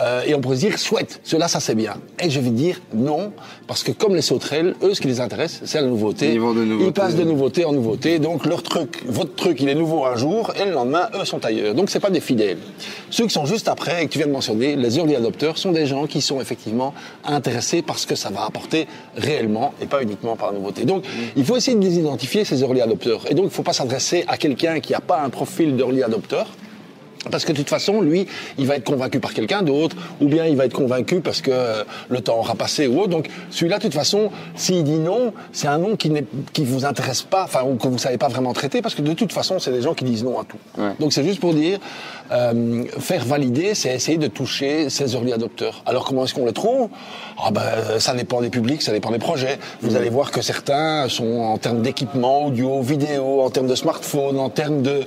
Euh, 0.00 0.22
et 0.26 0.34
on 0.34 0.40
pourrait 0.40 0.56
se 0.56 0.60
dire, 0.60 0.78
chouette, 0.78 1.20
cela, 1.24 1.48
ça 1.48 1.60
c'est 1.60 1.74
bien. 1.74 1.94
Et 2.22 2.30
je 2.30 2.40
vais 2.40 2.50
dire 2.50 2.80
non, 2.94 3.32
parce 3.66 3.82
que 3.82 3.92
comme 3.92 4.14
les 4.14 4.22
sauterelles, 4.22 4.74
eux, 4.82 4.94
ce 4.94 5.00
qui 5.00 5.08
les 5.08 5.20
intéresse, 5.20 5.60
c'est 5.64 5.80
la 5.80 5.86
nouveauté. 5.86 6.34
Ils, 6.34 6.92
passent 6.92 7.16
de 7.16 7.24
nouveauté 7.24 7.64
en 7.64 7.72
nouveauté, 7.72 8.18
donc 8.18 8.46
leur 8.46 8.62
truc, 8.62 9.02
votre 9.06 9.34
truc, 9.34 9.60
il 9.60 9.68
est 9.68 9.74
nouveau 9.74 10.04
un 10.04 10.16
jour, 10.16 10.52
et 10.60 10.64
le 10.64 10.72
lendemain, 10.72 11.08
eux 11.20 11.24
sont 11.24 11.44
ailleurs. 11.44 11.74
Donc 11.74 11.90
c'est 11.90 12.00
pas 12.00 12.10
des 12.10 12.20
fidèles. 12.20 12.58
Ceux 13.10 13.24
qui 13.24 13.32
sont 13.32 13.46
juste 13.46 13.68
après, 13.68 14.04
et 14.04 14.06
que 14.06 14.12
tu 14.12 14.18
viens 14.18 14.26
de 14.26 14.32
mentionner, 14.32 14.76
les 14.76 14.98
early 14.98 15.16
adopteurs, 15.16 15.58
sont 15.58 15.72
des 15.72 15.86
gens 15.86 16.06
qui 16.06 16.20
sont 16.20 16.40
effectivement 16.40 16.94
intéressés 17.24 17.82
par 17.82 17.98
ce 17.98 18.06
que 18.06 18.14
ça 18.14 18.30
va 18.30 18.44
apporter 18.44 18.86
réellement, 19.16 19.74
et 19.80 19.86
pas 19.86 20.02
uniquement 20.02 20.36
par 20.36 20.52
la 20.52 20.58
nouveauté. 20.58 20.84
Donc 20.84 21.04
il 21.36 21.44
faut 21.44 21.56
essayer 21.56 21.76
de 21.76 21.84
les 21.84 21.98
identifier, 21.98 22.44
ces 22.44 22.60
early 22.62 22.80
adopteurs. 22.80 23.30
Et 23.30 23.34
donc 23.34 23.44
il 23.44 23.48
ne 23.48 23.52
faut 23.52 23.62
pas 23.62 23.72
s'adresser 23.72 24.24
à 24.28 24.36
quelqu'un 24.36 24.80
qui 24.80 24.92
n'a 24.92 25.00
pas 25.00 25.20
un 25.20 25.30
profil 25.30 25.76
d'early 25.76 26.02
adopteur, 26.02 26.48
parce 27.30 27.44
que 27.44 27.52
de 27.52 27.58
toute 27.58 27.68
façon, 27.68 28.00
lui, 28.00 28.26
il 28.58 28.66
va 28.66 28.76
être 28.76 28.84
convaincu 28.84 29.20
par 29.20 29.34
quelqu'un 29.34 29.62
d'autre, 29.62 29.96
ou 30.20 30.28
bien 30.28 30.46
il 30.46 30.56
va 30.56 30.64
être 30.64 30.74
convaincu 30.74 31.20
parce 31.20 31.40
que 31.40 31.50
euh, 31.52 31.84
le 32.08 32.20
temps 32.20 32.38
aura 32.38 32.54
passé 32.54 32.86
ou 32.86 33.00
autre. 33.00 33.10
Donc 33.10 33.28
celui-là, 33.50 33.78
de 33.78 33.82
toute 33.82 33.94
façon, 33.94 34.30
s'il 34.54 34.84
dit 34.84 34.98
non, 34.98 35.32
c'est 35.52 35.68
un 35.68 35.78
non 35.78 35.96
qui 35.96 36.10
ne 36.10 36.20
qui 36.52 36.64
vous 36.64 36.84
intéresse 36.84 37.22
pas, 37.22 37.44
enfin 37.44 37.62
ou 37.64 37.76
que 37.76 37.88
vous 37.88 37.98
savez 37.98 38.16
pas 38.18 38.28
vraiment 38.28 38.52
traiter, 38.52 38.80
parce 38.80 38.94
que 38.94 39.02
de 39.02 39.12
toute 39.12 39.32
façon, 39.32 39.58
c'est 39.58 39.72
des 39.72 39.82
gens 39.82 39.94
qui 39.94 40.04
disent 40.04 40.24
non 40.24 40.38
à 40.38 40.44
tout. 40.44 40.58
Donc 40.98 41.12
c'est 41.12 41.24
juste 41.24 41.40
pour 41.40 41.54
dire, 41.54 41.78
euh, 42.32 42.84
faire 42.98 43.24
valider, 43.24 43.74
c'est 43.74 43.94
essayer 43.94 44.18
de 44.18 44.28
toucher 44.28 44.88
ces 44.88 45.14
early 45.14 45.32
adopteurs. 45.32 45.82
Alors 45.86 46.04
comment 46.04 46.24
est-ce 46.24 46.34
qu'on 46.34 46.46
les 46.46 46.52
trouve? 46.52 46.88
Ah 47.42 47.50
ben, 47.50 47.98
ça 47.98 48.14
dépend 48.14 48.40
des 48.40 48.50
publics, 48.50 48.82
ça 48.82 48.92
dépend 48.92 49.10
des 49.10 49.18
projets. 49.18 49.58
Vous 49.82 49.96
allez 49.96 50.10
voir 50.10 50.30
que 50.30 50.42
certains 50.42 51.08
sont 51.08 51.40
en 51.40 51.58
termes 51.58 51.82
d'équipement 51.82 52.46
audio, 52.46 52.82
vidéo, 52.82 53.42
en 53.42 53.50
termes 53.50 53.66
de 53.66 53.74
smartphone, 53.74 54.38
en 54.38 54.50
termes 54.50 54.82
de, 54.82 55.00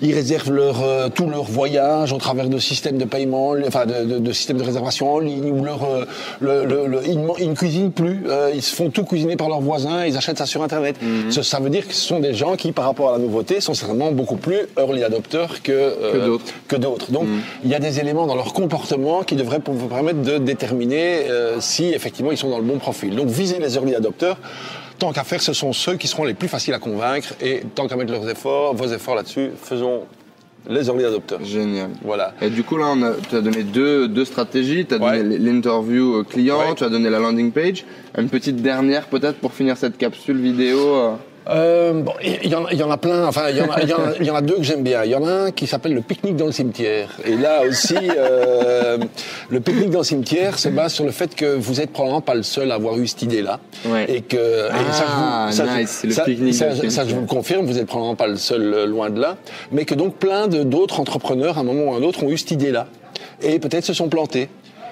ils 0.00 0.14
réservent 0.14 0.52
leur 0.52 0.82
euh, 0.82 1.08
tout 1.08 1.28
leur 1.28 1.44
voyage 1.54 2.12
au 2.12 2.18
travers 2.18 2.48
de 2.48 2.58
systèmes 2.58 2.98
de 2.98 3.04
paiement, 3.04 3.54
enfin 3.66 3.86
de, 3.86 4.18
de, 4.18 4.32
systèmes 4.32 4.58
de 4.58 4.64
réservation 4.64 5.14
en 5.14 5.18
ligne 5.20 5.50
ou 5.50 5.64
leur 5.64 5.84
euh, 5.84 6.04
le, 6.40 6.64
le, 6.64 7.00
ils, 7.06 7.50
ne 7.50 7.54
cuisinent 7.54 7.92
plus, 7.92 8.24
euh, 8.28 8.50
ils 8.54 8.62
se 8.62 8.74
font 8.74 8.90
tout 8.90 9.04
cuisiner 9.04 9.36
par 9.36 9.48
leurs 9.48 9.60
voisins, 9.60 10.04
ils 10.04 10.16
achètent 10.16 10.38
ça 10.38 10.46
sur 10.46 10.62
internet. 10.62 10.96
Mhm. 11.00 11.30
ça, 11.30 11.42
ça, 11.42 11.60
veut 11.60 11.70
dire 11.70 11.86
que 11.86 11.94
ce 11.94 12.00
sont 12.00 12.20
des 12.20 12.34
gens 12.34 12.56
qui, 12.56 12.72
par 12.72 12.86
rapport 12.86 13.10
à 13.10 13.12
la 13.12 13.18
nouveauté, 13.18 13.60
sont 13.60 13.74
certainement 13.74 14.10
beaucoup 14.12 14.36
plus 14.36 14.60
early 14.76 15.04
adopteurs 15.04 15.62
que 15.62 15.72
euh, 15.72 16.38
que 16.68 16.76
d'autres. 16.76 17.12
Donc 17.12 17.24
mhm. 17.24 17.40
il 17.64 17.70
y 17.70 17.74
a 17.74 17.78
des 17.78 18.00
éléments 18.00 18.26
dans 18.26 18.34
leur 18.34 18.52
comportement 18.52 19.22
qui 19.22 19.36
devraient 19.36 19.62
vous 19.64 19.88
permettre 19.88 20.22
de 20.22 20.38
déterminer 20.38 21.26
si 21.60 21.84
effectivement 21.98 22.32
ils 22.32 22.38
sont 22.38 22.50
dans 22.50 22.58
le 22.58 22.64
bon 22.64 22.78
profil. 22.78 23.14
Donc 23.14 23.28
visez 23.28 23.58
les 23.58 23.76
early 23.76 23.94
adopteurs. 23.94 24.38
Tant 24.98 25.12
qu'à 25.12 25.24
faire, 25.24 25.42
ce 25.42 25.52
sont 25.52 25.72
ceux 25.72 25.96
qui 25.96 26.06
seront 26.06 26.24
les 26.24 26.34
plus 26.34 26.48
faciles 26.48 26.74
à 26.74 26.78
convaincre 26.78 27.34
et 27.40 27.62
tant 27.74 27.88
qu'à 27.88 27.96
mettre 27.96 28.12
leurs 28.12 28.28
efforts, 28.28 28.74
vos 28.74 28.86
efforts 28.86 29.16
là-dessus, 29.16 29.50
faisons 29.60 30.02
les 30.68 30.86
early 30.88 31.04
adopteurs. 31.04 31.44
Génial. 31.44 31.90
Voilà. 32.02 32.34
Et 32.40 32.50
du 32.50 32.62
coup, 32.62 32.76
là, 32.76 32.94
tu 33.28 33.36
as 33.36 33.40
donné 33.40 33.62
deux, 33.62 34.08
deux 34.08 34.24
stratégies. 34.24 34.86
Tu 34.86 34.94
as 34.94 34.98
donné 34.98 35.38
l'interview 35.38 36.20
euh, 36.20 36.24
client, 36.24 36.74
tu 36.74 36.84
as 36.84 36.88
donné 36.88 37.10
la 37.10 37.18
landing 37.18 37.52
page. 37.52 37.84
Une 38.16 38.28
petite 38.28 38.56
dernière, 38.56 39.06
peut-être, 39.06 39.38
pour 39.38 39.52
finir 39.52 39.76
cette 39.76 39.98
capsule 39.98 40.38
vidéo. 40.38 41.16
Euh 41.48 41.92
bon, 41.92 42.12
il 42.22 42.50
y, 42.50 42.54
en, 42.54 42.68
y, 42.68 42.82
en 42.82 42.90
a 42.90 42.96
plein. 42.96 43.26
Enfin, 43.26 43.50
il 43.50 43.56
y, 43.56 44.26
y, 44.26 44.30
en 44.30 44.34
a 44.34 44.40
deux 44.40 44.56
que 44.56 44.62
j'aime 44.62 44.82
bien. 44.82 45.04
Il 45.04 45.10
y 45.10 45.14
en 45.14 45.26
a 45.26 45.30
un 45.30 45.50
qui 45.50 45.66
s'appelle 45.66 45.94
le 45.94 46.00
pique-nique 46.00 46.36
dans 46.36 46.46
le 46.46 46.52
cimetière. 46.52 47.10
Et 47.24 47.36
là 47.36 47.62
aussi, 47.68 47.96
euh, 48.16 48.98
le 49.50 49.60
pique-nique 49.60 49.90
dans 49.90 49.98
le 49.98 50.04
cimetière 50.04 50.58
se 50.58 50.68
base 50.70 50.94
sur 50.94 51.04
le 51.04 51.10
fait 51.10 51.34
que 51.34 51.54
vous 51.54 51.80
êtes 51.80 51.90
probablement 51.90 52.22
pas 52.22 52.34
le 52.34 52.42
seul 52.42 52.70
à 52.70 52.76
avoir 52.76 52.96
eu 52.98 53.06
cette 53.06 53.22
idée-là. 53.22 53.60
Ouais. 53.86 54.06
Et 54.08 54.22
que 54.22 54.68
ah, 54.70 55.48
ça, 55.50 55.78
nice. 55.78 56.02
le 56.04 56.24
pique-nique. 56.24 56.54
Ça, 56.54 56.74
ça, 56.88 57.06
je 57.06 57.14
vous 57.14 57.20
le 57.22 57.26
confirme. 57.26 57.66
Vous 57.66 57.78
êtes 57.78 57.86
probablement 57.86 58.16
pas 58.16 58.28
le 58.28 58.36
seul 58.36 58.62
euh, 58.62 58.86
loin 58.86 59.10
de 59.10 59.20
là. 59.20 59.36
Mais 59.70 59.84
que 59.84 59.94
donc 59.94 60.14
plein 60.14 60.48
d'autres 60.48 61.00
entrepreneurs, 61.00 61.58
à 61.58 61.60
un 61.60 61.64
moment 61.64 61.90
ou 61.90 61.94
à 61.94 61.98
un 61.98 62.02
autre, 62.02 62.24
ont 62.24 62.30
eu 62.30 62.38
cette 62.38 62.52
idée-là 62.52 62.86
et 63.42 63.58
peut-être 63.58 63.84
se 63.84 63.92
sont 63.92 64.08
plantés. 64.08 64.48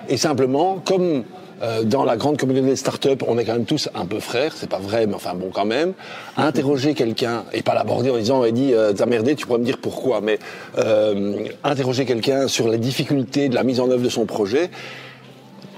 Et 0.08 0.16
simplement, 0.16 0.82
comme 0.84 1.24
euh, 1.62 1.84
dans 1.84 2.04
la 2.04 2.16
grande 2.16 2.38
communauté 2.38 2.66
des 2.66 2.76
startups, 2.76 3.22
on 3.26 3.38
est 3.38 3.44
quand 3.44 3.52
même 3.52 3.66
tous 3.66 3.88
un 3.94 4.04
peu 4.04 4.18
frères, 4.18 4.52
c'est 4.56 4.68
pas 4.68 4.78
vrai, 4.78 5.06
mais 5.06 5.14
enfin 5.14 5.34
bon 5.34 5.50
quand 5.52 5.64
même. 5.64 5.92
Interroger 6.36 6.94
quelqu'un 6.94 7.44
et 7.52 7.62
pas 7.62 7.74
l'aborder 7.74 8.10
en 8.10 8.16
disant, 8.16 8.44
il 8.44 8.52
dit, 8.52 8.74
euh, 8.74 8.92
t'as 8.92 9.06
merdé, 9.06 9.36
tu 9.36 9.46
pourrais 9.46 9.60
me 9.60 9.64
dire 9.64 9.78
pourquoi, 9.78 10.20
mais 10.20 10.38
euh, 10.78 11.44
interroger 11.62 12.04
quelqu'un 12.04 12.48
sur 12.48 12.68
les 12.68 12.78
difficultés 12.78 13.48
de 13.48 13.54
la 13.54 13.62
mise 13.62 13.78
en 13.78 13.88
œuvre 13.90 14.02
de 14.02 14.08
son 14.08 14.26
projet, 14.26 14.70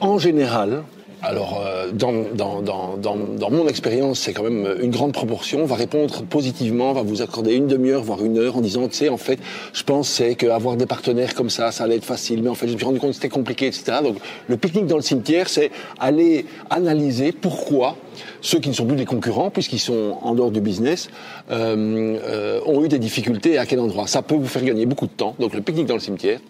en 0.00 0.18
général, 0.18 0.84
alors, 1.24 1.62
euh, 1.64 1.90
dans, 1.90 2.12
dans, 2.34 2.60
dans, 2.60 2.96
dans, 2.98 3.50
mon 3.50 3.66
expérience, 3.66 4.20
c'est 4.20 4.34
quand 4.34 4.42
même 4.42 4.76
une 4.82 4.90
grande 4.90 5.12
proportion. 5.12 5.62
On 5.62 5.66
va 5.66 5.76
répondre 5.76 6.22
positivement, 6.24 6.92
va 6.92 7.02
vous 7.02 7.22
accorder 7.22 7.54
une 7.54 7.66
demi-heure, 7.66 8.02
voire 8.02 8.22
une 8.22 8.36
heure, 8.36 8.56
en 8.56 8.60
disant, 8.60 8.88
tu 8.88 8.96
sais, 8.96 9.08
en 9.08 9.16
fait, 9.16 9.38
je 9.72 9.82
pensais 9.84 10.34
qu'avoir 10.34 10.76
des 10.76 10.84
partenaires 10.84 11.34
comme 11.34 11.48
ça, 11.48 11.72
ça 11.72 11.84
allait 11.84 11.96
être 11.96 12.04
facile, 12.04 12.42
mais 12.42 12.50
en 12.50 12.54
fait, 12.54 12.68
je 12.68 12.74
me 12.74 12.78
suis 12.78 12.84
rendu 12.84 13.00
compte 13.00 13.10
que 13.10 13.14
c'était 13.16 13.30
compliqué, 13.30 13.66
etc. 13.66 13.98
Donc, 14.02 14.18
le 14.48 14.56
pique-nique 14.58 14.86
dans 14.86 14.96
le 14.96 15.02
cimetière, 15.02 15.48
c'est 15.48 15.70
aller 15.98 16.44
analyser 16.68 17.32
pourquoi 17.32 17.96
ceux 18.42 18.60
qui 18.60 18.68
ne 18.68 18.74
sont 18.74 18.84
plus 18.84 18.96
des 18.96 19.06
concurrents, 19.06 19.48
puisqu'ils 19.48 19.80
sont 19.80 20.18
en 20.20 20.34
dehors 20.34 20.50
du 20.50 20.60
business, 20.60 21.08
euh, 21.50 22.18
euh, 22.22 22.60
ont 22.66 22.84
eu 22.84 22.88
des 22.88 22.98
difficultés 22.98 23.52
et 23.52 23.58
à 23.58 23.64
quel 23.64 23.80
endroit. 23.80 24.06
Ça 24.06 24.20
peut 24.20 24.34
vous 24.34 24.46
faire 24.46 24.62
gagner 24.62 24.84
beaucoup 24.84 25.06
de 25.06 25.12
temps. 25.12 25.34
Donc, 25.38 25.54
le 25.54 25.62
pique-nique 25.62 25.86
dans 25.86 25.94
le 25.94 26.00
cimetière. 26.00 26.40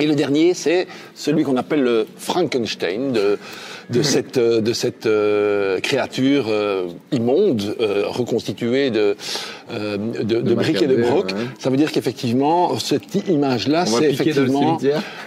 Et 0.00 0.06
le 0.06 0.14
dernier, 0.14 0.54
c'est 0.54 0.86
celui 1.14 1.44
qu'on 1.44 1.58
appelle 1.58 1.82
le 1.82 2.06
Frankenstein 2.16 3.12
de, 3.12 3.38
de 3.90 4.02
cette, 4.02 4.38
euh, 4.38 4.62
de 4.62 4.72
cette 4.72 5.04
euh, 5.04 5.78
créature 5.80 6.46
euh, 6.48 6.86
immonde, 7.12 7.76
reconstituée 8.06 8.90
de, 8.90 9.16
de, 9.70 10.40
de, 10.40 10.54
briques 10.54 10.82
et 10.82 10.86
de 10.86 10.96
brocs. 10.96 11.32
Ça 11.58 11.70
veut 11.70 11.76
dire 11.76 11.92
qu'effectivement, 11.92 12.78
cette 12.78 13.28
image-là, 13.28 13.86
c'est 13.86 14.10
effectivement... 14.10 14.78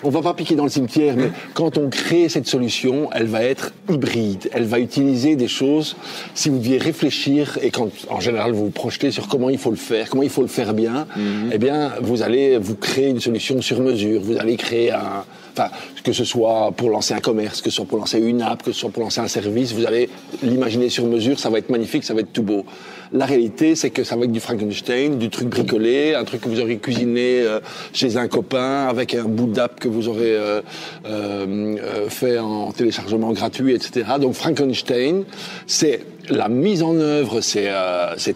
On 0.04 0.10
va 0.10 0.22
pas 0.22 0.34
piquer 0.34 0.56
dans 0.56 0.64
le 0.66 0.70
cimetière, 0.70 1.16
mais 1.18 1.32
quand 1.54 1.78
on 1.78 1.90
crée 1.90 2.30
cette 2.30 2.48
solution, 2.48 3.10
elle 3.14 3.28
va 3.28 3.44
être 3.44 3.74
hybride. 3.90 4.50
Elle 4.54 4.66
va 4.66 4.80
utiliser 4.80 5.36
des 5.36 5.48
choses, 5.48 5.96
si 6.34 6.50
vous 6.50 6.58
deviez 6.58 6.78
réfléchir, 6.78 7.58
et 7.62 7.72
quand 7.72 7.90
en 8.10 8.20
général 8.20 8.52
vous 8.52 8.66
vous 8.66 8.70
projetez 8.70 9.12
sur 9.12 9.28
comment 9.28 9.50
il 9.50 9.58
faut 9.58 9.72
le 9.72 9.78
faire, 9.78 10.10
comment 10.10 10.24
il 10.24 10.30
faut 10.30 10.42
le 10.42 10.48
faire 10.48 10.74
bien, 10.74 11.08
mhm. 11.16 11.52
eh 11.52 11.58
bien, 11.58 11.94
vous 12.02 12.22
allez 12.22 12.58
vous 12.58 12.76
créer 12.76 13.10
une 13.10 13.20
solution 13.20 13.62
sur 13.62 13.82
mesure. 13.82 14.22
Vous 14.22 14.38
allez 14.38 14.58
créer 14.58 14.92
un 14.92 15.24
Enfin, 15.54 15.70
que 16.04 16.14
ce 16.14 16.24
soit 16.26 16.72
pour 16.76 16.90
lancer 16.90 17.14
un 17.14 17.20
commerce, 17.20 17.62
que 17.62 17.70
ce 17.70 17.76
soit 17.78 17.86
pour 17.86 18.00
lancer 18.00 18.20
une 18.20 18.42
app, 18.42 18.64
que 18.64 18.72
ce 18.72 18.80
soit 18.80 18.90
pour 18.90 19.04
lancer 19.04 19.22
un 19.22 19.28
service, 19.28 19.72
vous 19.74 19.86
allez 19.86 20.10
l'imaginer 20.42 20.90
sur 20.90 21.06
mesure, 21.06 21.40
ça 21.40 21.52
va 21.52 21.60
être 21.60 21.70
magnifique, 21.70 22.04
ça 22.04 22.16
va 22.16 22.22
être 22.22 22.34
tout 22.34 22.42
beau. 22.42 22.66
La 23.12 23.28
réalité, 23.28 23.76
c'est 23.76 23.92
que 23.92 24.04
ça 24.04 24.16
va 24.16 24.24
être 24.24 24.32
du 24.32 24.40
Frankenstein, 24.40 25.20
du 25.20 25.30
truc 25.30 25.50
bricolé, 25.50 26.16
un 26.16 26.24
truc 26.24 26.42
que 26.42 26.50
vous 26.50 26.60
aurez 26.60 26.78
cuisiné 26.78 27.42
euh, 27.42 27.60
chez 27.94 28.18
un 28.18 28.28
copain, 28.28 28.88
avec 28.88 29.14
un 29.14 29.26
bout 29.26 29.46
d'app 29.46 29.80
que 29.80 29.88
vous 29.88 30.08
aurez 30.08 30.36
euh, 30.36 30.62
euh, 31.06 32.10
fait 32.10 32.40
en 32.40 32.72
téléchargement 32.72 33.32
gratuit, 33.32 33.76
etc. 33.76 34.14
Donc 34.20 34.34
Frankenstein, 34.34 35.26
c'est 35.68 36.02
la 36.30 36.50
mise 36.50 36.82
en 36.82 36.96
œuvre, 36.96 37.42
c'est 37.42 37.70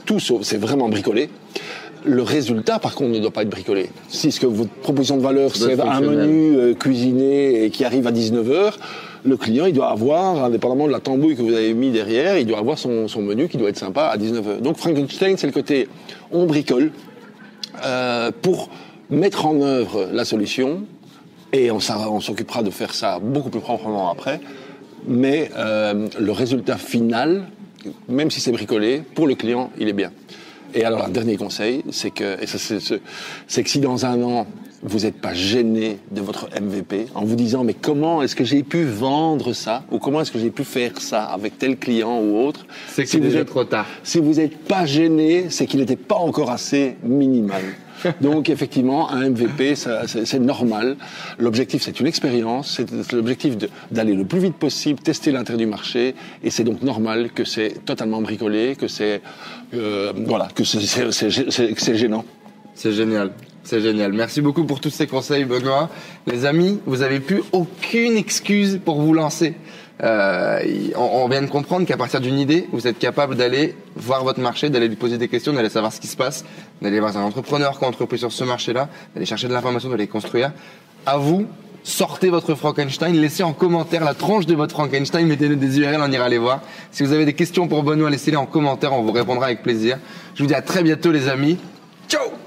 tout 0.06 0.20
sauf, 0.20 0.44
c'est 0.44 0.58
vraiment 0.58 0.90
bricolé. 0.90 1.30
Le 2.08 2.24
résultat, 2.24 2.80
par 2.80 2.96
contre, 2.96 3.12
ne 3.12 3.20
doit 3.20 3.32
pas 3.32 3.42
être 3.42 3.50
bricolé. 3.50 3.90
Si 4.08 4.32
ce 4.32 4.40
que 4.40 4.46
votre 4.46 4.72
proposition 4.72 5.18
de 5.18 5.22
valeur, 5.22 5.56
c'est 5.56 5.80
un 5.80 6.00
menu 6.00 6.56
euh, 6.56 6.74
cuisiné 6.74 7.66
et 7.66 7.70
qui 7.70 7.84
arrive 7.84 8.08
à 8.08 8.12
19h, 8.12 8.74
le 9.26 9.38
client, 9.38 9.66
il 9.66 9.74
doit 9.74 9.90
avoir, 9.90 10.44
indépendamment 10.46 10.88
de 10.88 10.92
la 10.94 11.02
tambouille 11.02 11.36
que 11.36 11.42
vous 11.42 11.54
avez 11.54 11.74
mis 11.74 11.92
derrière, 11.92 12.38
il 12.38 12.46
doit 12.46 12.60
avoir 12.60 12.78
son, 12.78 13.08
menu 13.18 13.50
qui 13.50 13.58
doit 13.58 13.70
être 13.70 13.78
sympa 13.78 14.04
à 14.04 14.18
19h. 14.18 14.62
Donc 14.62 14.78
Frankenstein, 14.78 15.38
c'est 15.38 15.48
le 15.48 15.54
côté 15.54 15.90
on 16.32 16.46
bricole 16.46 16.92
euh, 17.84 18.32
pour 18.42 18.70
mettre 19.10 19.46
en 19.46 19.62
œuvre 19.62 20.08
la 20.12 20.24
solution, 20.24 20.84
et 21.54 21.72
on, 21.72 21.80
s'occupera 21.80 22.64
de 22.64 22.70
faire 22.70 22.94
ça 22.94 23.20
beaucoup 23.20 23.50
plus 23.50 23.62
proprement 23.62 24.10
après, 24.10 24.40
mais 25.08 25.50
euh, 25.58 26.08
le 26.20 26.32
résultat 26.32 26.78
final, 26.78 27.44
même 28.10 28.32
si 28.32 28.40
c'est 28.42 28.52
bricolé, 28.52 29.02
pour 29.16 29.28
le 29.28 29.36
client, 29.36 29.72
il 29.80 29.88
est 29.88 29.94
bien. 29.94 30.12
Et 30.78 30.86
alors, 30.86 31.06
un 31.06 31.10
dernier 31.10 31.38
conseil, 31.38 31.84
c'est 31.90 32.12
que, 32.12 32.38
c'est 32.46 33.64
que 33.64 33.70
si 33.70 33.80
dans 33.80 34.06
un 34.06 34.22
an, 34.22 34.46
vous 34.84 35.00
n'êtes 35.00 35.20
pas 35.20 35.34
gêné 35.34 35.98
de 36.12 36.22
votre 36.22 36.50
MVP 36.62 37.08
en 37.16 37.26
vous 37.26 37.36
disant 37.36 37.64
mais 37.64 37.74
comment 37.74 38.22
est-ce 38.22 38.36
que 38.36 38.44
j'ai 38.44 38.62
pu 38.62 38.84
vendre 38.84 39.54
ça 39.54 39.84
ou 39.90 39.98
comment 39.98 40.22
est-ce 40.22 40.32
que 40.32 40.38
j'ai 40.38 40.52
pu 40.52 40.64
faire 40.64 41.02
ça 41.02 41.24
avec 41.24 41.58
tel 41.58 41.78
client 41.78 42.22
ou 42.22 42.38
autre 42.38 42.68
C'est 42.90 43.06
que 43.06 43.10
si 43.10 43.20
vous 43.20 43.36
êtes 43.36 43.48
trop 43.48 43.64
tard. 43.64 43.88
Si 44.04 44.20
vous 44.20 44.36
n'êtes 44.36 44.56
pas 44.56 44.86
gêné, 44.86 45.48
c'est 45.50 45.66
qu'il 45.66 45.80
n'était 45.80 45.96
pas 45.96 46.18
encore 46.18 46.52
assez 46.52 46.96
minimal. 47.02 47.64
Donc 48.22 48.50
effectivement, 48.50 49.10
un 49.12 49.30
MVP, 49.30 49.76
c'est 49.76 50.40
normal. 50.40 50.98
L'objectif, 51.40 51.82
c'est 51.82 52.00
une 52.00 52.08
expérience. 52.08 52.76
C'est 52.78 53.14
l'objectif 53.14 53.56
d'aller 53.92 54.14
le 54.14 54.26
plus 54.26 54.40
vite 54.40 54.56
possible, 54.56 55.00
tester 55.00 55.32
l'intérêt 55.32 55.58
du 55.58 55.66
marché. 55.66 56.16
Et 56.44 56.50
c'est 56.50 56.64
donc 56.64 56.82
normal 56.82 57.32
que 57.32 57.44
c'est 57.44 57.86
totalement 57.86 58.22
bricolé, 58.22 58.76
que 58.76 58.88
c'est 58.88 59.22
euh, 59.74 60.14
voilà, 60.26 60.48
que 60.54 60.64
c'est 60.64 61.96
gênant. 61.96 62.26
C'est 62.74 62.92
génial. 62.92 63.32
C'est 63.64 63.82
génial. 63.82 64.14
Merci 64.14 64.40
beaucoup 64.40 64.64
pour 64.64 64.80
tous 64.80 64.92
ces 64.92 65.08
conseils, 65.08 65.44
Benoît. 65.44 65.90
Les 66.26 66.46
amis, 66.46 66.80
vous 66.86 67.02
avez 67.02 67.20
plus 67.20 67.44
aucune 67.52 68.16
excuse 68.16 68.80
pour 68.84 69.02
vous 69.02 69.14
lancer. 69.14 69.56
Euh, 70.04 70.62
on, 70.96 71.28
vient 71.28 71.42
de 71.42 71.48
comprendre 71.48 71.88
qu'à 71.88 71.98
partir 71.98 72.22
d'une 72.22 72.38
idée, 72.38 72.68
vous 72.72 72.88
êtes 72.88 73.00
capable 73.00 73.36
d'aller 73.36 73.76
voir 73.96 74.24
votre 74.24 74.40
marché, 74.40 74.70
d'aller 74.70 74.88
lui 74.88 74.96
poser 74.96 75.18
des 75.18 75.28
questions, 75.28 75.54
d'aller 75.54 75.70
savoir 75.70 75.92
ce 75.92 76.00
qui 76.00 76.08
se 76.08 76.16
passe, 76.16 76.46
d'aller 76.82 77.00
voir 77.00 77.18
un 77.18 77.24
entrepreneur 77.24 77.78
qui 77.78 77.86
a 77.86 77.88
entrepris 77.88 78.20
sur 78.20 78.32
ce 78.32 78.44
marché-là, 78.44 78.90
d'aller 79.14 79.26
chercher 79.26 79.48
de 79.48 79.54
l'information, 79.54 79.90
d'aller 79.90 80.08
construire. 80.08 80.52
À 81.06 81.18
vous, 81.18 81.48
sortez 81.84 82.30
votre 82.30 82.54
Frankenstein, 82.54 83.16
laissez 83.16 83.44
en 83.44 83.54
commentaire 83.54 84.04
la 84.04 84.14
tranche 84.14 84.46
de 84.46 84.54
votre 84.54 84.74
Frankenstein, 84.74 85.26
mettez-le 85.26 85.56
des 85.56 85.80
URL, 85.80 86.00
on 86.00 86.12
ira 86.12 86.30
les 86.30 86.38
voir. 86.38 86.62
Si 86.92 87.04
vous 87.04 87.14
avez 87.14 87.26
des 87.26 87.34
questions 87.34 87.68
pour 87.68 87.82
Benoît, 87.84 88.10
laissez-les 88.10 88.38
en 88.38 88.46
commentaire, 88.46 88.94
on 88.94 89.02
vous 89.02 89.12
répondra 89.12 89.48
avec 89.48 89.64
plaisir. 89.64 89.98
Je 90.36 90.44
vous 90.44 90.48
dis 90.48 90.56
à 90.56 90.62
très 90.62 90.84
bientôt 90.84 91.12
les 91.12 91.28
amis. 91.28 91.58
Ciao 92.08 92.47